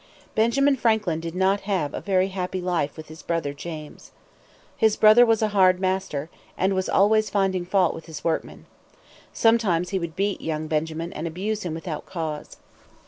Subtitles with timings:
[0.33, 4.09] Benjamin Franklin did not have a very happy life with his brother James.
[4.75, 6.27] His brother was a hard master,
[6.57, 8.65] and was always finding fault with his workmen.
[9.31, 12.57] Sometimes he would beat young Benjamin and abuse him without cause.